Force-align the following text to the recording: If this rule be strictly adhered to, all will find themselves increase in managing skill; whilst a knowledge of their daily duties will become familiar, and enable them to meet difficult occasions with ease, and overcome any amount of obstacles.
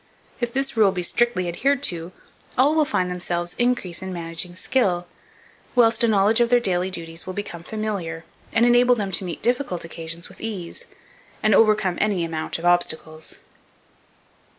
If 0.39 0.51
this 0.51 0.75
rule 0.75 0.91
be 0.91 1.03
strictly 1.03 1.47
adhered 1.47 1.83
to, 1.83 2.11
all 2.57 2.73
will 2.73 2.85
find 2.85 3.11
themselves 3.11 3.55
increase 3.59 4.01
in 4.01 4.11
managing 4.11 4.55
skill; 4.55 5.05
whilst 5.75 6.03
a 6.03 6.07
knowledge 6.07 6.39
of 6.39 6.49
their 6.49 6.59
daily 6.59 6.89
duties 6.89 7.27
will 7.27 7.35
become 7.35 7.61
familiar, 7.61 8.25
and 8.51 8.65
enable 8.65 8.95
them 8.95 9.11
to 9.11 9.23
meet 9.23 9.43
difficult 9.43 9.85
occasions 9.85 10.27
with 10.27 10.41
ease, 10.41 10.87
and 11.43 11.53
overcome 11.53 11.99
any 12.01 12.25
amount 12.25 12.57
of 12.57 12.65
obstacles. 12.65 13.35